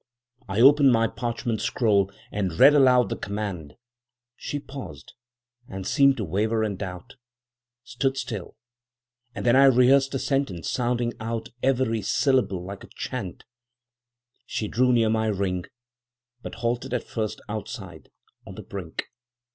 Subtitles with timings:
[0.47, 3.75] I opened my parchment scroll, and read aloud the command.
[4.35, 5.13] She paused,
[5.67, 7.17] and seemed to waver and doubt;
[7.83, 8.55] stood still;
[9.35, 13.43] then I rehearsed the sentence, sounding out every syllable like a chant.
[14.47, 15.65] She drew near my ring,
[16.41, 18.09] but halted at first outside,
[18.47, 19.03] on the brink.